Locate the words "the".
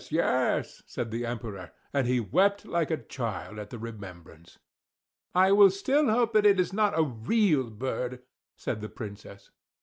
1.11-1.23, 3.69-3.77, 8.81-8.89